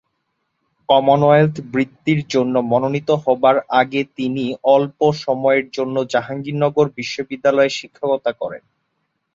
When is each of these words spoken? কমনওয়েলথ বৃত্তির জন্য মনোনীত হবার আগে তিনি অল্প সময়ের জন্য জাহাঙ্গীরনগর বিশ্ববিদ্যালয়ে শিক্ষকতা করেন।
কমনওয়েলথ 0.89 1.55
বৃত্তির 1.73 2.19
জন্য 2.27 2.55
মনোনীত 2.71 3.09
হবার 3.23 3.57
আগে 3.79 4.01
তিনি 4.17 4.43
অল্প 4.75 4.99
সময়ের 5.23 5.65
জন্য 5.71 5.95
জাহাঙ্গীরনগর 6.13 6.85
বিশ্ববিদ্যালয়ে 6.97 7.71
শিক্ষকতা 7.79 8.31
করেন। 8.41 8.63